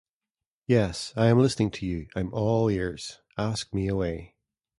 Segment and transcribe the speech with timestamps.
[0.65, 2.07] Yes, I am listening to you.
[2.15, 3.21] I'm all ears.
[3.37, 4.33] Ask me away.